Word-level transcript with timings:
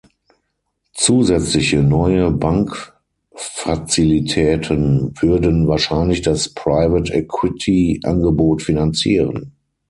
Zusätzliche 0.95 1.83
neue 1.83 2.31
Bankfazilitäten 2.31 5.13
würden 5.21 5.67
wahrscheinlich 5.67 6.23
das 6.23 6.49
Private-Equity-Angebot 6.55 8.63
finanzieren. 8.63 9.51